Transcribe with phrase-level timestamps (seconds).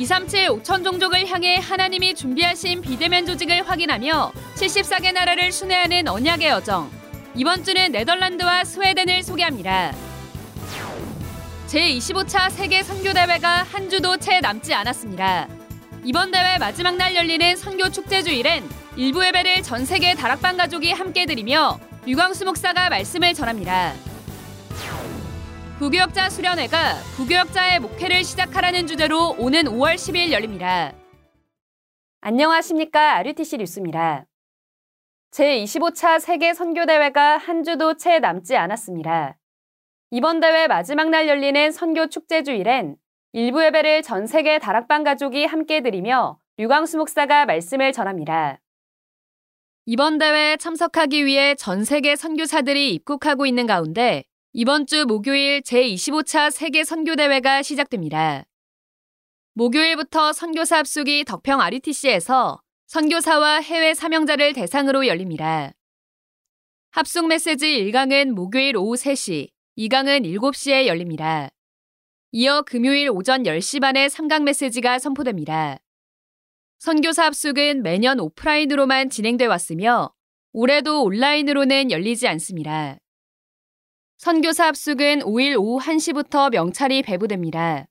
[0.00, 6.90] 237 5천 종족을 향해 하나님이 준비하신 비대면 조직을 확인하며 74개 나라를 순회하는 언약의 여정.
[7.34, 9.92] 이번 주는 네덜란드와 스웨덴을 소개합니다.
[11.66, 15.48] 제25차 세계 선교 대회가 한 주도 채 남지 않았습니다.
[16.02, 21.26] 이번 대회 마지막 날 열리는 선교 축제 주일엔 일부 예배를 전 세계 다락방 가족이 함께
[21.26, 23.92] 드리며 류광수 목사가 말씀을 전합니다.
[25.80, 30.92] 부교역자 수련회가 부교역자의 목회를 시작하라는 주제로 오는 5월 10일 열립니다.
[32.20, 33.14] 안녕하십니까.
[33.16, 34.26] RUTC 뉴스입니다.
[35.30, 39.38] 제25차 세계 선교대회가 한 주도 채 남지 않았습니다.
[40.10, 42.96] 이번 대회 마지막 날 열리는 선교 축제 주일엔
[43.32, 48.60] 일부 예배를 전 세계 다락방 가족이 함께 드리며 류광수 목사가 말씀을 전합니다.
[49.86, 56.82] 이번 대회에 참석하기 위해 전 세계 선교사들이 입국하고 있는 가운데 이번 주 목요일 제25차 세계
[56.82, 58.44] 선교대회가 시작됩니다.
[59.54, 65.70] 목요일부터 선교사 합숙이 덕평 RUTC에서 선교사와 해외 사명자를 대상으로 열립니다.
[66.90, 71.50] 합숙 메시지 1강은 목요일 오후 3시, 2강은 7시에 열립니다.
[72.32, 75.78] 이어 금요일 오전 10시 반에 3강 메시지가 선포됩니다.
[76.80, 80.12] 선교사 합숙은 매년 오프라인으로만 진행돼 왔으며
[80.52, 82.98] 올해도 온라인으로는 열리지 않습니다.
[84.20, 87.86] 선교사 합숙은 5일 오후 1시부터 명찰이 배부됩니다.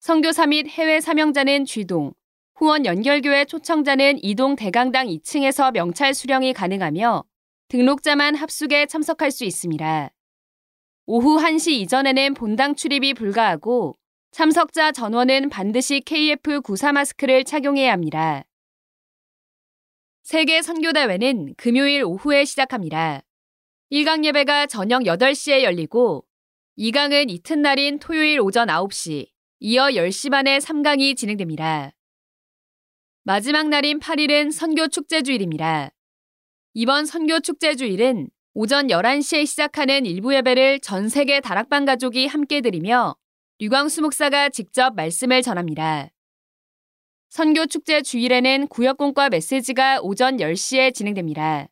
[0.00, 2.14] 선교사 및 해외 사명자는 쥐동,
[2.54, 7.24] 후원 연결교회 초청자는 이동 대강당 2층에서 명찰 수령이 가능하며
[7.68, 10.08] 등록자만 합숙에 참석할 수 있습니다.
[11.04, 13.96] 오후 1시 이전에는 본당 출입이 불가하고
[14.30, 18.44] 참석자 전원은 반드시 KF94 마스크를 착용해야 합니다.
[20.22, 23.20] 세계 선교대회는 금요일 오후에 시작합니다.
[23.94, 26.26] 1강 예배가 저녁 8시에 열리고
[26.76, 29.28] 2강은 이튿날인 토요일 오전 9시,
[29.60, 31.92] 이어 10시 반에 3강이 진행됩니다.
[33.22, 35.92] 마지막 날인 8일은 선교 축제 주일입니다.
[36.72, 43.14] 이번 선교 축제 주일은 오전 11시에 시작하는 일부 예배를 전 세계 다락방 가족이 함께 드리며
[43.60, 46.08] 류광수 목사가 직접 말씀을 전합니다.
[47.28, 51.68] 선교 축제 주일에는 구역공과 메시지가 오전 10시에 진행됩니다.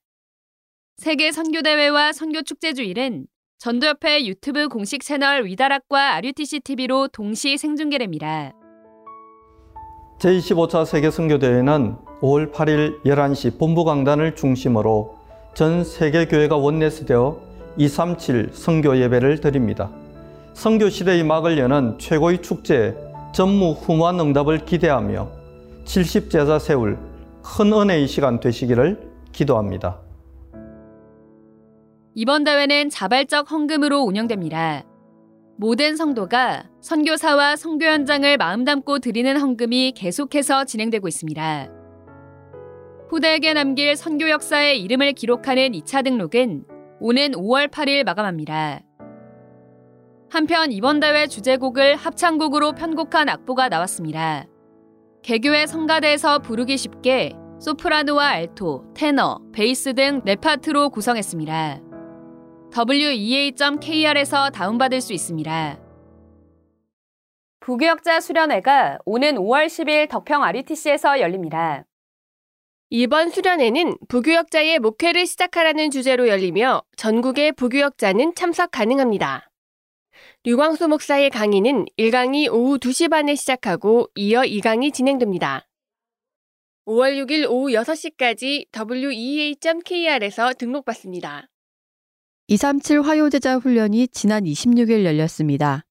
[1.03, 3.27] 세계 선교대회와 선교 축제 주일은
[3.59, 8.53] 전도협회 유튜브 공식 채널 위다락과 RUTC TV로 동시 생중계됩니다.
[10.21, 15.19] 제25차 세계 선교대회는 5월 8일 11시 본부 강단을 중심으로
[15.55, 17.37] 전 세계 교회가 원내스되어
[17.79, 19.91] 237 선교 예배를 드립니다.
[20.55, 22.95] 선교 시대의 막을 여는 최고의 축제
[23.35, 25.29] 전무후무한 응답을 기대하며
[25.85, 26.97] 70제자 세울
[27.43, 29.01] 큰 은혜의 시간 되시기를
[29.33, 29.99] 기도합니다.
[32.15, 34.85] 이번 대회는 자발적 헌금으로 운영됩니다.
[35.57, 41.69] 모든 성도가 선교사와 선교 현장을 마음 담고 드리는 헌금이 계속해서 진행되고 있습니다.
[43.09, 46.65] 후대에게 남길 선교 역사의 이름을 기록하는 2차 등록은
[47.01, 48.81] 오는 5월 8일 마감합니다.
[50.31, 54.47] 한편 이번 대회 주제곡을 합창곡으로 편곡한 악보가 나왔습니다.
[55.23, 61.92] 개교의 성가대에서 부르기 쉽게 소프라노와 알토, 테너, 베이스 등 네파트로 구성했습니다.
[62.75, 65.79] wea.kr에서 다운받을 수 있습니다.
[67.61, 71.85] 부교역자 수련회가 오는 5월 10일 덕평 RUTC에서 열립니다.
[72.91, 79.51] 이번 수련회는 부교역자의 목회를 시작하라는 주제로 열리며 전국의 부교역자는 참석 가능합니다.
[80.45, 85.69] 류광수 목사의 강의는 1강이 오후 2시 반에 시작하고 이어 2강이 진행됩니다.
[86.87, 91.52] 5월 6일 오후 6시까지 wea.kr에서 등록받습니다.
[92.49, 95.85] 237 화요제자 훈련이 지난 26일 열렸습니다.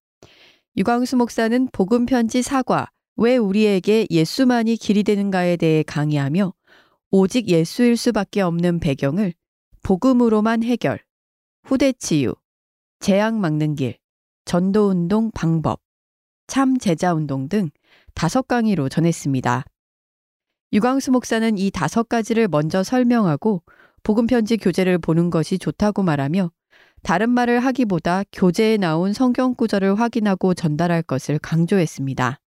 [0.75, 6.53] 유광수 목사는 복음 편지 사과, 왜 우리에게 예수만이 길이 되는가에 대해 강의하며
[7.09, 9.33] 오직 예수일 수밖에 없는 배경을
[9.81, 10.99] 복음으로만 해결,
[11.63, 12.35] 후대 치유,
[12.99, 13.97] 재앙 막는 길,
[14.43, 15.79] 전도 운동 방법,
[16.47, 17.69] 참 제자 운동 등
[18.13, 19.63] 다섯 강의로 전했습니다.
[20.73, 23.63] 유광수 목사는 이 다섯 가지를 먼저 설명하고
[24.03, 26.51] 복음편지 교재를 보는 것이 좋다고 말하며
[27.03, 32.39] 다른 말을 하기보다 교재에 나온 성경 구절을 확인하고 전달할 것을 강조했습니다.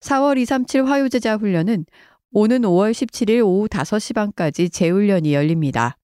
[0.00, 1.86] 4월 237 화요제자 훈련은
[2.32, 5.96] 오는 5월 17일 오후 5시 반까지 재훈련이 열립니다.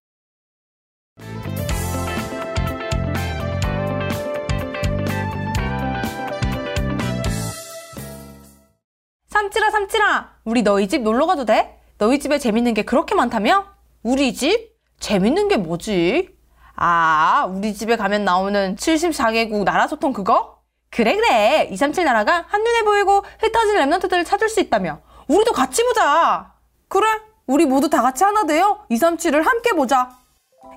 [9.29, 11.81] 삼칠아 삼칠아 우리 너희 집 놀러 가도 돼?
[11.99, 13.78] 너희 집에 재밌는 게 그렇게 많다며?
[14.09, 14.75] 우리 집?
[15.01, 16.31] 재밌는 게 뭐지?
[16.77, 20.63] 아, 우리 집에 가면 나오는 74개국 나라 소통 그거?
[20.89, 21.69] 그래 그래.
[21.71, 25.01] 237 나라가 한눈에 보이고 흩어진 랩넌트들을 찾을 수 있다며.
[25.27, 26.55] 우리도 같이 보자.
[26.89, 27.07] 그래
[27.47, 30.09] 우리 모두 다 같이 하나 되어 237을 함께 보자.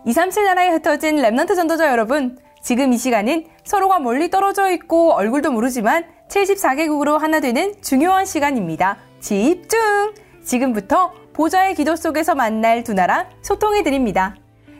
[0.05, 6.03] 237 나라에 흩어진 Remnant 전도자 여러분 지금 이 시간은 서로가 멀리 떨어져 있고 얼굴도 모르지만
[6.29, 8.97] 74개국으로 하나 되는 중요한 시간입니다.
[9.21, 9.79] 집중
[10.43, 14.35] 지금부터 보좌의 기도 속에서 만날 두 나라 소통해 드립니다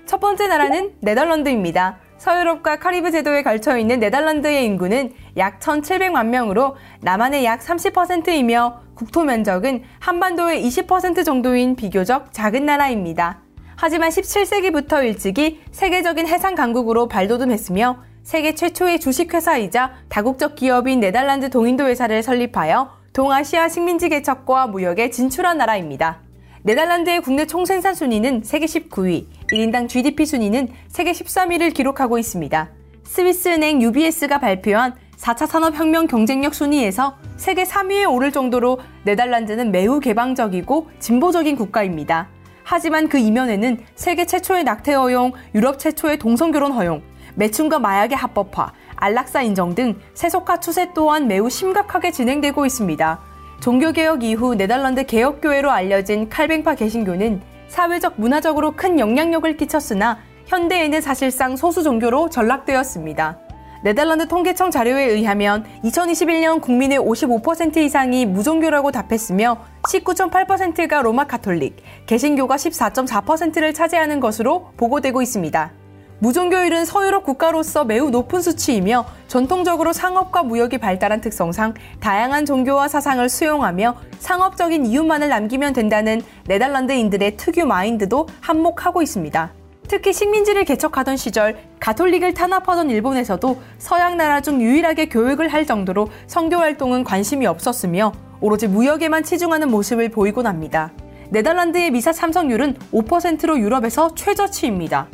[0.05, 7.43] 첫 번째 나라는 네덜란드입니다 서유럽과 카리브 제도에 걸쳐 있는 네덜란드의 인구는 약 1,700만 명으로 남한의
[7.45, 13.41] 약 30%이며 국토 면적은 한반도의 20% 정도인 비교적 작은 나라입니다.
[13.75, 22.21] 하지만 17세기부터 일찍이 세계적인 해상 강국으로 발돋움했으며 세계 최초의 주식회사이자 다국적 기업인 네덜란드 동인도 회사를
[22.21, 26.19] 설립하여 동아시아 식민지 개척과 무역에 진출한 나라입니다.
[26.63, 32.69] 네덜란드의 국내 총생산 순위는 세계 19위, 1인당 GDP 순위는 세계 13위를 기록하고 있습니다.
[33.03, 41.57] 스위스은행 UBS가 발표한 4차 산업혁명 경쟁력 순위에서 세계 3위에 오를 정도로 네덜란드는 매우 개방적이고 진보적인
[41.57, 42.29] 국가입니다.
[42.63, 47.01] 하지만 그 이면에는 세계 최초의 낙태 허용, 유럽 최초의 동성결혼 허용,
[47.35, 48.71] 매춘과 마약의 합법화,
[49.01, 53.19] 안락사 인정 등 세속화 추세 또한 매우 심각하게 진행되고 있습니다.
[53.59, 61.83] 종교개혁 이후 네덜란드 개혁교회로 알려진 칼뱅파 개신교는 사회적 문화적으로 큰 영향력을 끼쳤으나 현대에는 사실상 소수
[61.83, 63.39] 종교로 전락되었습니다.
[63.83, 73.73] 네덜란드 통계청 자료에 의하면 2021년 국민의 55% 이상이 무종교라고 답했으며 19.8%가 로마 카톨릭, 개신교가 14.4%를
[73.73, 75.80] 차지하는 것으로 보고되고 있습니다.
[76.21, 83.95] 무종교율은 서유럽 국가로서 매우 높은 수치이며 전통적으로 상업과 무역이 발달한 특성상 다양한 종교와 사상을 수용하며
[84.19, 89.51] 상업적인 이유만을 남기면 된다는 네덜란드인들의 특유 마인드도 한몫하고 있습니다.
[89.87, 96.57] 특히 식민지를 개척하던 시절 가톨릭을 탄압하던 일본에서도 서양 나라 중 유일하게 교역을 할 정도로 선교
[96.57, 100.91] 활동은 관심이 없었으며 오로지 무역에만 치중하는 모습을 보이곤 합니다.
[101.31, 105.07] 네덜란드의 미사 참석률은 5%로 유럽에서 최저치입니다.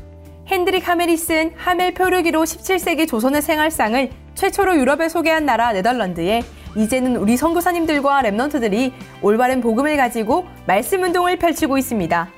[0.48, 6.42] 헨드릭 하멜이 쓴 하멜 표류기로 17세기 조선의 생활상을 최초로 유럽에 소개한 나라 네덜란드에
[6.76, 12.30] 이제는 우리 선교사님들과 remnant들이 올바른 복음을 가지고 말씀 운동을 펼치고 있습니다.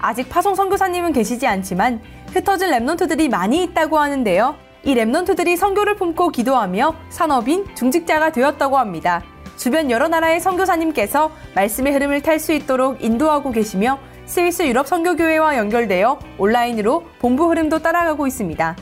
[0.00, 2.00] 아직 파송 선교사님은 계시지 않지만
[2.32, 4.56] 흩어진 remnant들이 많이 있다고 하는데요.
[4.82, 9.22] 이 remnant들이 선교를 품고 기도하며 산업인 중직자가 되었다고 합니다.
[9.56, 16.18] 주변 여러 나라의 선교사님께서 말씀의 흐름을 탈 수 있도록 인도하고 계시며 스위스 유럽 선교교회와 연결되어
[16.38, 18.76] 온라인으로 본부 흐름도 따라가고 있습니다.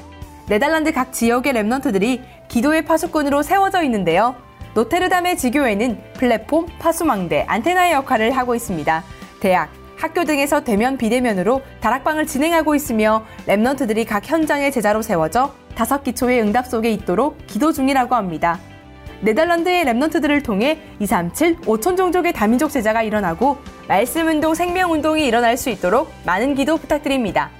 [0.48, 4.36] 네덜란드 각 지역의 remnant들이 기도의 파수꾼으로 세워져 있는데요.
[4.74, 9.04] 로테르담의 지교회는 플랫폼, 파수망대, 안테나의 역할을 하고 있습니다.
[9.40, 16.40] 대학, 학교 등에서 대면 비대면으로 다락방을 진행하고 있으며 랩넌트들이 각 현장에 제자로 세워져 다섯 기초의
[16.40, 18.58] 응답 속에 있도록 기도 중이라고 합니다.
[19.20, 23.58] 네덜란드의 랩넌트들을 통해 237 5천 종족의 다민족 제자가 일어나고
[23.92, 27.50] 말씀운동, 생명운동이 일어날 수 있도록 많은 기도 부탁드립니다.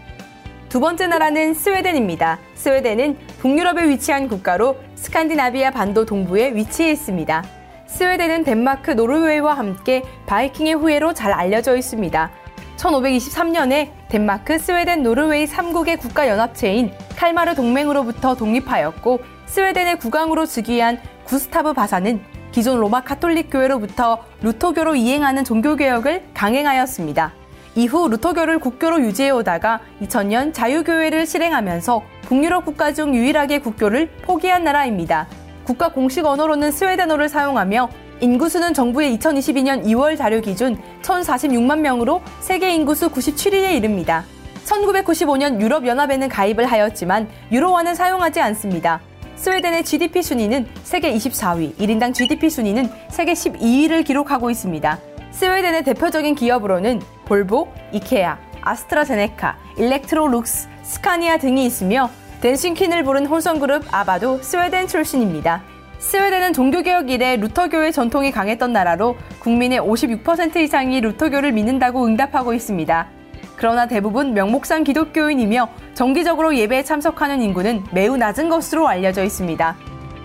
[0.70, 2.38] 두 번째 나라는 스웨덴입니다.
[2.54, 7.44] 스웨덴은 북유럽에 위치한 국가로 스칸디나비아 반도 동부에 위치해 있습니다.
[7.86, 12.30] 스웨덴은 덴마크, 노르웨이와 함께 바이킹의 후예로 잘 알려져 있습니다.
[12.78, 22.80] 1523년에 덴마크, 스웨덴, 노르웨이 3국의 국가연합체인 칼마르 동맹으로부터 독립하였고 스웨덴의 국왕으로 즉위한 구스타브 바사는 기존
[22.80, 27.32] 로마 가톨릭 교회로부터 루터교로 이행하는 종교개혁을 강행하였습니다.
[27.74, 35.26] 이후 루터교를 국교로 유지해 오다가 2000년 자유교회를 실행하면서 북유럽 국가 중 유일하게 국교를 포기한 나라입니다.
[35.64, 37.88] 국가 공식 언어로는 스웨덴어를 사용하며
[38.20, 44.24] 인구수는 정부의 2022년 2월 자료 기준 1,046만 명으로 세계 인구수 97위에 이릅니다.
[44.66, 49.00] 1995년 유럽연합에는 가입을 하였지만 유로화는 사용하지 않습니다.
[49.36, 54.98] 스웨덴의 GDP 순위는 세계 24위, 1인당 GDP 순위는 세계 12위를 기록하고 있습니다.
[55.30, 62.10] 스웨덴의 대표적인 기업으로는 볼보, 이케아, 아스트라제네카, 일렉트로룩스, 스카니아 등이 있으며
[62.40, 65.62] 댄싱퀸을 부른 혼성그룹 아바도 스웨덴 출신입니다.
[65.98, 73.21] 스웨덴은 종교개혁 이래 루터교의 전통이 강했던 나라로 국민의 56% 이상이 루터교를 믿는다고 응답하고 있습니다.
[73.62, 79.76] 그러나 대부분 명목상 기독교인이며 정기적으로 예배에 참석하는 인구는 매우 낮은 것으로 알려져 있습니다.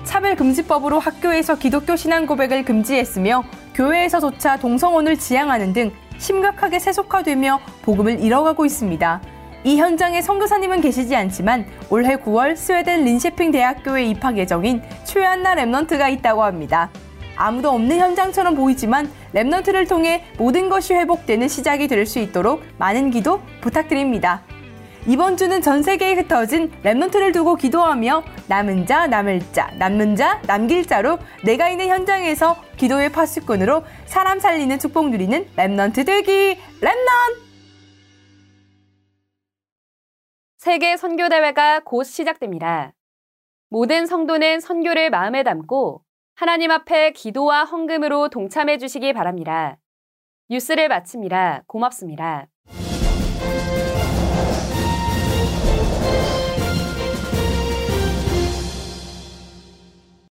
[0.06, 3.44] 차별금지법으로 학교에서 기독교 신앙 고백을 금지했으며
[3.75, 9.22] 교회에서조차 동성혼을 지향하는 등 심각하게 세속화되며 복음을 잃어가고 있습니다.
[9.65, 16.41] 이 현장에 선교사님은 계시지 않지만 올해 9월 스웨덴 린셰핑 대학교에 입학 예정인 최한나 remnant가 있다고
[16.41, 16.89] 합니다.
[17.36, 23.41] 아무도 없는 현장처럼 보이지만 remnant를 통해 모든 것이 회복되는 시작이 될 수 있도록 많은 기도
[23.62, 24.43] 부탁드립니다.
[25.07, 30.86] 이번 주는 전 세계에 흩어진 remnant를 두고 기도하며 남은 자, 남을 자, 남는 자, 남길
[30.86, 37.48] 자로 내가 있는 현장에서 기도의 파수꾼으로 사람 살리는 축복 누리는 remnant 되기 remnant!
[40.57, 42.91] 세계 선교 대회가 곧 시작됩니다.
[43.69, 46.01] 모든 성도는 선교를 마음에 담고
[46.39, 49.79] 하나님 앞에 기도와 헌금으로 동참해 주시기 바랍니다.
[50.51, 51.63] 뉴스를 마칩니다.
[51.65, 52.48] 고맙습니다.